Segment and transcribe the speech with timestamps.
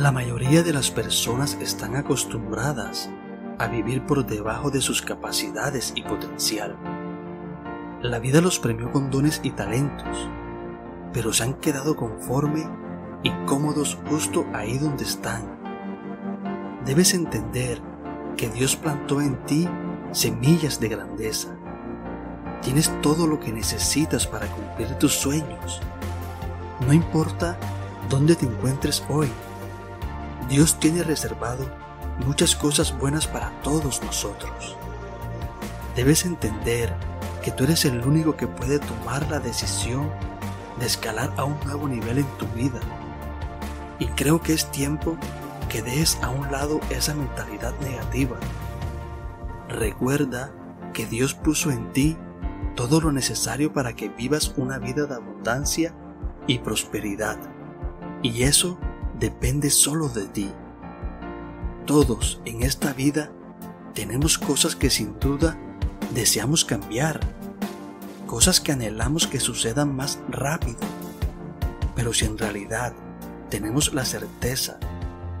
[0.00, 3.08] La mayoría de las personas están acostumbradas
[3.60, 6.76] a vivir por debajo de sus capacidades y potencial.
[8.02, 10.28] La vida los premió con dones y talentos,
[11.12, 12.68] pero se han quedado conforme
[13.22, 15.60] y cómodos justo ahí donde están.
[16.84, 17.80] Debes entender
[18.36, 19.68] que Dios plantó en ti
[20.10, 21.56] semillas de grandeza.
[22.62, 25.80] Tienes todo lo que necesitas para cumplir tus sueños.
[26.84, 27.56] No importa
[28.08, 29.28] dónde te encuentres hoy,
[30.48, 31.66] Dios tiene reservado
[32.24, 34.76] muchas cosas buenas para todos nosotros.
[35.96, 36.94] Debes entender
[37.42, 40.10] que tú eres el único que puede tomar la decisión
[40.78, 42.80] de escalar a un nuevo nivel en tu vida.
[43.98, 45.16] Y creo que es tiempo
[45.68, 48.36] que des a un lado esa mentalidad negativa.
[49.68, 50.52] Recuerda
[50.92, 52.16] que Dios puso en ti
[52.74, 55.94] todo lo necesario para que vivas una vida de abundancia
[56.46, 57.38] y prosperidad.
[58.22, 58.78] Y eso
[59.18, 60.50] depende solo de ti.
[61.86, 63.30] Todos en esta vida
[63.94, 65.58] tenemos cosas que sin duda
[66.14, 67.20] deseamos cambiar,
[68.26, 70.80] cosas que anhelamos que sucedan más rápido.
[71.94, 72.94] Pero si en realidad
[73.50, 74.78] tenemos la certeza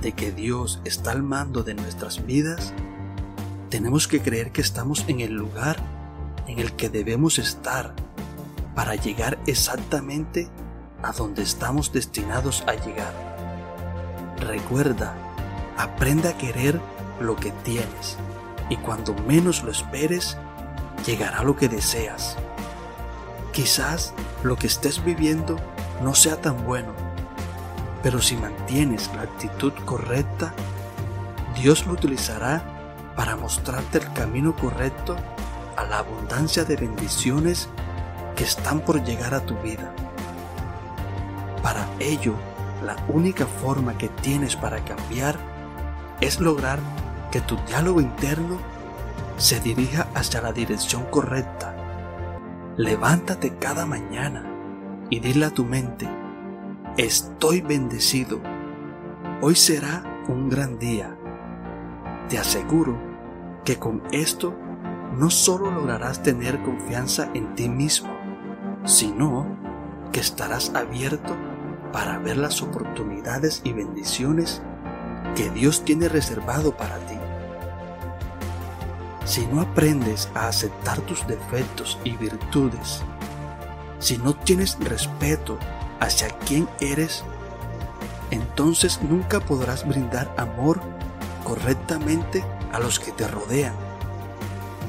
[0.00, 2.72] de que Dios está al mando de nuestras vidas,
[3.68, 5.76] tenemos que creer que estamos en el lugar
[6.46, 7.94] en el que debemos estar
[8.74, 10.48] para llegar exactamente
[11.02, 13.29] a donde estamos destinados a llegar.
[14.40, 15.14] Recuerda,
[15.76, 16.80] aprende a querer
[17.20, 18.16] lo que tienes
[18.70, 20.36] y cuando menos lo esperes,
[21.04, 22.36] llegará lo que deseas.
[23.52, 25.56] Quizás lo que estés viviendo
[26.02, 26.92] no sea tan bueno,
[28.02, 30.54] pero si mantienes la actitud correcta,
[31.54, 32.62] Dios lo utilizará
[33.16, 35.16] para mostrarte el camino correcto
[35.76, 37.68] a la abundancia de bendiciones
[38.36, 39.92] que están por llegar a tu vida.
[41.62, 42.34] Para ello,
[42.82, 45.36] la única forma que tienes para cambiar
[46.20, 46.78] es lograr
[47.30, 48.58] que tu diálogo interno
[49.36, 51.74] se dirija hacia la dirección correcta.
[52.76, 54.44] Levántate cada mañana
[55.10, 56.08] y dile a tu mente,
[56.96, 58.40] estoy bendecido,
[59.40, 61.16] hoy será un gran día.
[62.28, 62.98] Te aseguro
[63.64, 64.54] que con esto
[65.16, 68.10] no solo lograrás tener confianza en ti mismo,
[68.84, 69.46] sino
[70.12, 71.36] que estarás abierto
[71.92, 74.62] para ver las oportunidades y bendiciones
[75.34, 77.16] que Dios tiene reservado para ti.
[79.24, 83.02] Si no aprendes a aceptar tus defectos y virtudes,
[83.98, 85.58] si no tienes respeto
[86.00, 87.22] hacia quién eres,
[88.30, 90.80] entonces nunca podrás brindar amor
[91.44, 93.74] correctamente a los que te rodean.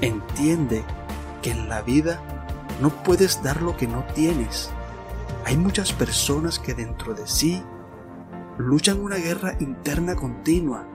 [0.00, 0.84] Entiende
[1.42, 2.20] que en la vida
[2.80, 4.70] no puedes dar lo que no tienes.
[5.44, 7.62] Hay muchas personas que dentro de sí
[8.58, 10.86] luchan una guerra interna continua.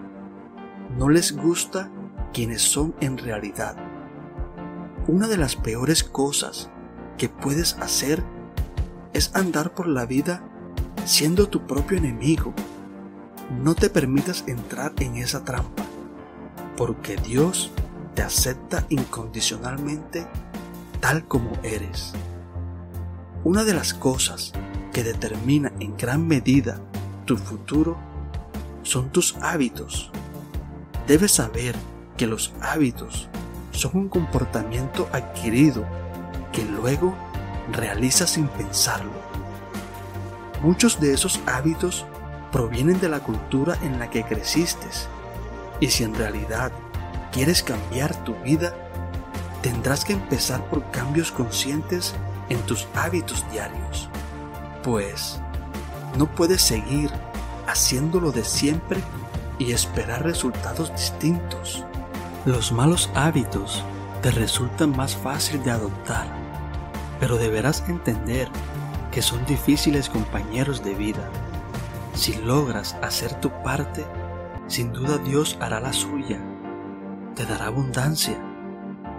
[0.97, 1.89] No les gusta
[2.33, 3.75] quienes son en realidad.
[5.07, 6.69] Una de las peores cosas
[7.17, 8.23] que puedes hacer
[9.13, 10.43] es andar por la vida
[11.05, 12.53] siendo tu propio enemigo.
[13.61, 15.83] No te permitas entrar en esa trampa,
[16.77, 17.71] porque Dios
[18.15, 20.27] te acepta incondicionalmente
[20.99, 22.13] tal como eres.
[23.45, 24.53] Una de las cosas
[24.93, 26.79] que determina en gran medida
[27.25, 27.97] tu futuro
[28.83, 30.11] son tus hábitos.
[31.07, 31.75] Debes saber
[32.15, 33.27] que los hábitos
[33.71, 35.83] son un comportamiento adquirido
[36.53, 37.13] que luego
[37.73, 39.11] realizas sin pensarlo.
[40.61, 42.05] Muchos de esos hábitos
[42.49, 44.87] provienen de la cultura en la que creciste
[45.81, 46.71] y si en realidad
[47.33, 48.73] quieres cambiar tu vida,
[49.61, 52.15] tendrás que empezar por cambios conscientes
[52.53, 54.09] en tus hábitos diarios,
[54.83, 55.39] pues
[56.17, 57.09] no puedes seguir
[57.67, 59.01] haciéndolo de siempre
[59.57, 61.83] y esperar resultados distintos.
[62.45, 63.83] Los malos hábitos
[64.21, 66.27] te resultan más fácil de adoptar,
[67.19, 68.47] pero deberás entender
[69.11, 71.29] que son difíciles compañeros de vida.
[72.13, 74.05] Si logras hacer tu parte,
[74.67, 76.39] sin duda Dios hará la suya.
[77.35, 78.37] Te dará abundancia,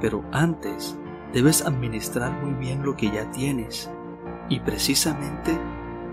[0.01, 0.97] pero antes
[1.35, 3.91] debes administrar muy bien lo que ya tienes,
[4.49, 5.59] y precisamente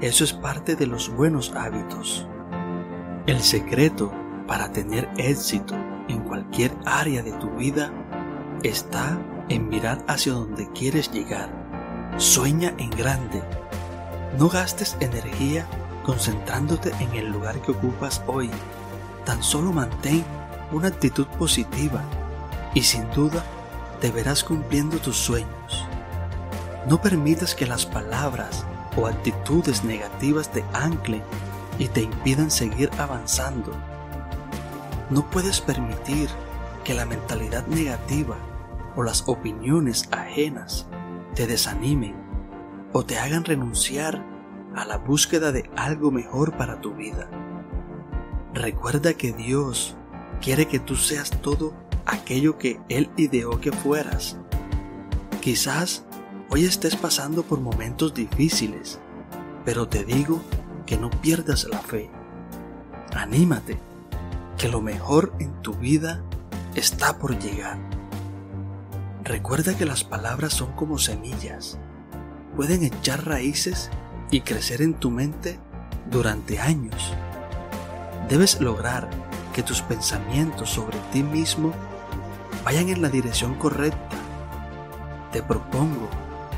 [0.02, 2.28] eso es parte de los buenos hábitos.
[3.28, 4.12] El secreto
[4.48, 5.76] para tener éxito
[6.08, 7.94] en cualquier área de tu vida
[8.64, 11.50] está en mirar hacia donde quieres llegar.
[12.18, 13.44] Sueña en grande.
[14.40, 15.68] No gastes energía
[16.04, 18.50] concentrándote en el lugar que ocupas hoy.
[19.24, 20.26] Tan solo mantén
[20.72, 22.02] una actitud positiva
[22.74, 23.44] y sin duda
[24.02, 25.88] te verás cumpliendo tus sueños.
[26.90, 28.66] No permitas que las palabras
[28.98, 31.22] o actitudes negativas te anclen
[31.78, 33.72] y te impidan seguir avanzando.
[35.12, 36.30] No puedes permitir
[36.84, 38.38] que la mentalidad negativa
[38.96, 40.88] o las opiniones ajenas
[41.36, 42.16] te desanimen
[42.94, 44.26] o te hagan renunciar
[44.76, 47.30] a la búsqueda de algo mejor para tu vida.
[48.54, 49.96] Recuerda que Dios
[50.42, 51.74] quiere que tú seas todo
[52.12, 54.38] aquello que Él ideó que fueras.
[55.42, 56.04] Quizás
[56.50, 59.00] hoy estés pasando por momentos difíciles,
[59.66, 60.42] pero te digo
[60.86, 62.12] que no pierdas la fe.
[63.16, 63.80] Anímate,
[64.58, 66.22] que lo mejor en tu vida
[66.76, 67.80] está por llegar.
[69.24, 71.78] Recuerda que las palabras son como semillas.
[72.58, 73.90] Pueden echar raíces
[74.32, 75.60] y crecer en tu mente
[76.10, 77.14] durante años.
[78.28, 79.10] Debes lograr
[79.54, 81.74] que tus pensamientos sobre ti mismo
[82.64, 84.18] vayan en la dirección correcta.
[85.32, 86.10] Te propongo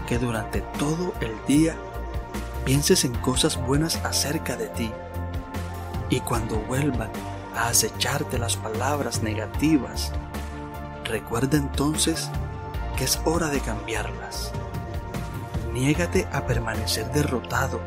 [0.07, 1.75] que durante todo el día
[2.65, 4.91] pienses en cosas buenas acerca de ti.
[6.09, 7.11] Y cuando vuelvan
[7.55, 10.11] a acecharte las palabras negativas,
[11.05, 12.29] recuerda entonces
[12.97, 14.51] que es hora de cambiarlas.
[15.71, 17.81] Niégate a permanecer derrotado,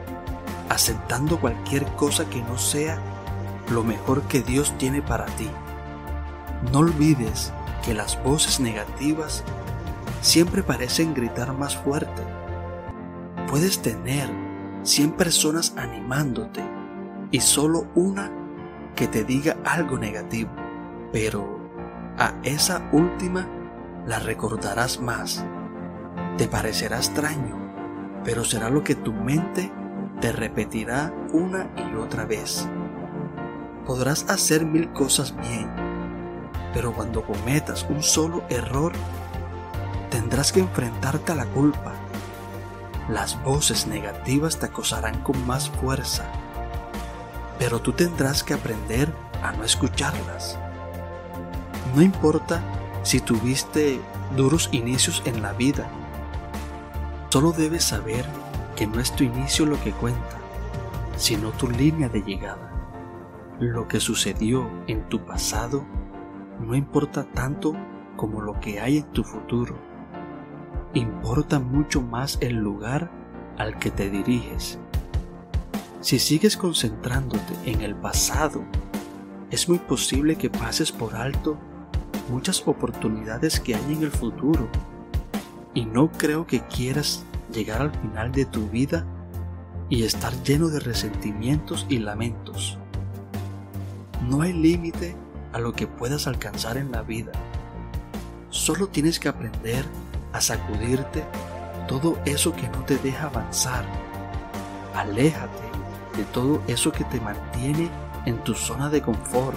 [0.69, 2.99] aceptando cualquier cosa que no sea
[3.71, 5.49] lo mejor que Dios tiene para ti.
[6.73, 7.53] No olvides
[7.87, 9.45] que las voces negativas
[10.21, 12.23] siempre parecen gritar más fuerte.
[13.49, 14.29] Puedes tener
[14.83, 16.63] 100 personas animándote
[17.31, 18.33] y solo una
[18.97, 20.51] que te diga algo negativo,
[21.13, 21.61] pero
[22.19, 23.49] a esa última
[24.05, 25.45] la recordarás más.
[26.39, 27.57] Te parecerá extraño,
[28.25, 29.71] pero será lo que tu mente
[30.21, 32.69] te repetirá una y otra vez.
[33.87, 35.86] Podrás hacer mil cosas bien,
[36.77, 38.93] pero cuando cometas un solo error,
[40.11, 41.95] tendrás que enfrentarte a la culpa
[43.09, 46.25] las voces negativas te acosarán con más fuerza,
[47.59, 49.11] pero tú tendrás que aprender
[49.43, 50.59] a no escucharlas.
[51.95, 52.61] No importa
[53.05, 53.99] si tuviste
[54.37, 55.89] duros inicios en la vida,
[57.31, 58.27] solo debes saber
[58.77, 60.37] que no es tu inicio lo que cuenta,
[61.17, 62.71] sino tu línea de llegada.
[63.61, 65.87] Lo que sucedió en tu pasado
[66.61, 67.75] no importa tanto
[68.17, 69.77] como lo que hay en tu futuro
[70.99, 73.11] importa mucho más el lugar
[73.59, 74.79] al que te diriges.
[76.01, 78.65] Si sigues concentrándote en el pasado,
[79.51, 81.59] es muy posible que pases por alto
[82.31, 84.69] muchas oportunidades que hay en el futuro.
[85.75, 89.07] Y no creo que quieras llegar al final de tu vida
[89.89, 92.79] y estar lleno de resentimientos y lamentos.
[94.29, 95.15] No hay límite
[95.57, 97.33] a lo que puedas alcanzar en la vida.
[98.51, 99.87] Solo tienes que aprender
[100.35, 101.25] a sacudirte
[101.89, 103.87] todo eso que no te deja avanzar.
[104.95, 105.65] Aléjate
[106.15, 107.89] de todo eso que te mantiene
[108.27, 109.57] en tu zona de confort.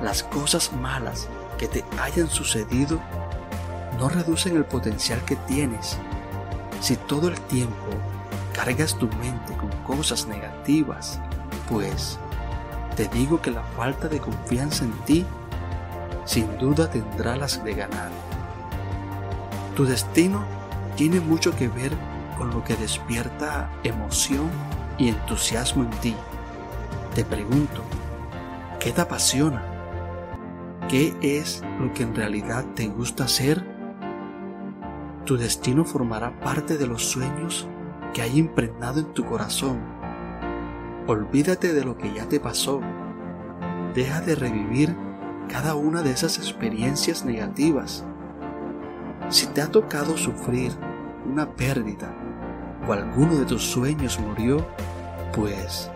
[0.00, 3.00] Las cosas malas que te hayan sucedido
[3.98, 5.98] no reducen el potencial que tienes.
[6.80, 7.90] Si todo el tiempo
[8.52, 11.18] cargas tu mente con cosas negativas,
[11.68, 12.16] pues
[12.96, 15.26] te digo que la falta de confianza en ti
[16.24, 18.10] sin duda tendrá las de ganar.
[19.76, 20.44] Tu destino
[20.96, 21.92] tiene mucho que ver
[22.38, 24.50] con lo que despierta emoción
[24.98, 26.14] y entusiasmo en ti.
[27.14, 27.82] Te pregunto,
[28.80, 29.62] ¿qué te apasiona?
[30.88, 33.64] ¿Qué es lo que en realidad te gusta hacer?
[35.24, 37.66] Tu destino formará parte de los sueños
[38.12, 39.80] que hay impregnado en tu corazón.
[41.06, 42.80] Olvídate de lo que ya te pasó.
[43.94, 44.96] Deja de revivir
[45.50, 48.06] cada una de esas experiencias negativas.
[49.28, 50.72] Si te ha tocado sufrir
[51.30, 52.10] una pérdida
[52.88, 54.66] o alguno de tus sueños murió,
[55.34, 55.90] pues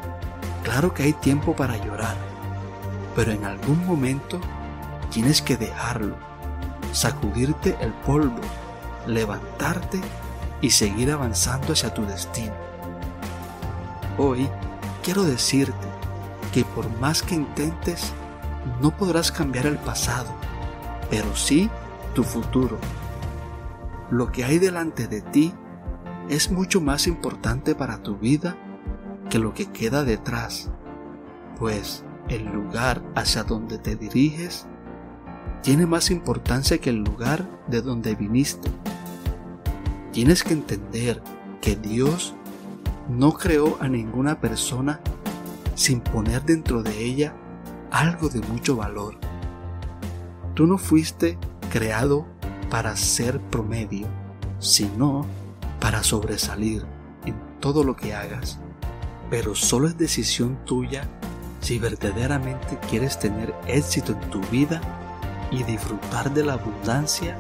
[0.63, 2.17] claro que hay tiempo para llorar,
[3.17, 4.39] pero en algún momento
[5.11, 6.17] tienes que dejarlo,
[6.93, 8.43] sacudirte el polvo,
[9.07, 10.03] levantarte
[10.61, 12.53] y seguir avanzando hacia tu destino.
[14.19, 14.51] Hoy
[15.09, 15.89] quiero decirte
[16.53, 18.13] que por más que intentes,
[18.83, 20.29] no podrás cambiar el pasado,
[21.09, 21.71] pero sí
[22.15, 22.77] tu futuro.
[24.11, 25.55] Lo que hay delante de ti
[26.29, 28.55] es mucho más importante para tu vida
[29.31, 30.71] que lo que queda detrás,
[31.59, 34.67] pues el lugar hacia donde te diriges
[35.63, 38.71] tiene más importancia que el lugar de donde viniste.
[40.13, 41.23] Tienes que entender
[41.63, 42.35] que Dios
[43.09, 45.01] no creó a ninguna persona
[45.75, 47.35] sin poner dentro de ella
[47.91, 49.19] algo de mucho valor.
[50.55, 51.39] Tú no fuiste
[51.71, 52.27] creado
[52.71, 54.07] para ser promedio,
[54.59, 55.25] sino
[55.81, 56.85] para sobresalir
[57.25, 58.59] en todo lo que hagas.
[59.31, 61.09] Pero solo es decisión tuya
[61.61, 64.81] si verdaderamente quieres tener éxito en tu vida
[65.51, 67.37] y disfrutar de la abundancia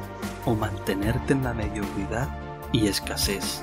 [0.47, 2.29] o mantenerte en la mediocridad
[2.73, 3.63] y escasez.